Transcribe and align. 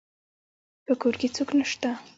په 0.85 0.93
کور 1.01 1.13
کې 1.19 1.27
څوک 1.35 1.49
نشته 1.59 1.89